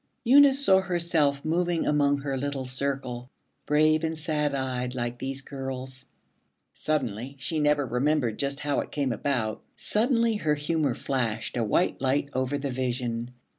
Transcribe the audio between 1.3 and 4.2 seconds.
moving among her little circle, brave and